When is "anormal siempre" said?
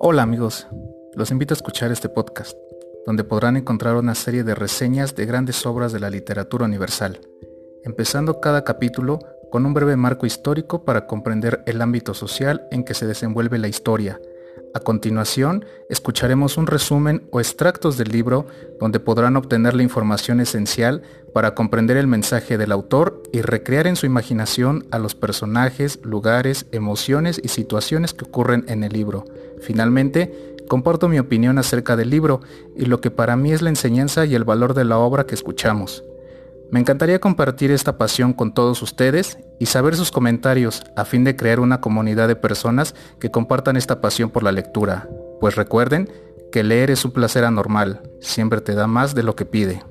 47.44-48.60